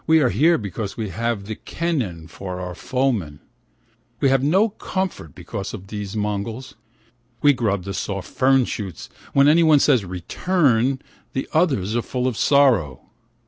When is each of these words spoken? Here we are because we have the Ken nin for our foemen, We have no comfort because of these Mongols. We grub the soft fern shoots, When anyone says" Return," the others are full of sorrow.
Here 0.07 0.29
we 0.31 0.49
are 0.49 0.57
because 0.57 0.97
we 0.97 1.09
have 1.09 1.45
the 1.45 1.53
Ken 1.53 1.99
nin 1.99 2.27
for 2.27 2.59
our 2.59 2.73
foemen, 2.73 3.39
We 4.19 4.29
have 4.29 4.41
no 4.41 4.67
comfort 4.69 5.35
because 5.35 5.75
of 5.75 5.89
these 5.89 6.15
Mongols. 6.15 6.73
We 7.43 7.53
grub 7.53 7.83
the 7.83 7.93
soft 7.93 8.27
fern 8.31 8.65
shoots, 8.65 9.09
When 9.33 9.47
anyone 9.47 9.77
says" 9.79 10.03
Return," 10.03 10.99
the 11.33 11.47
others 11.53 11.95
are 11.95 12.01
full 12.01 12.25
of 12.27 12.35
sorrow. 12.35 13.11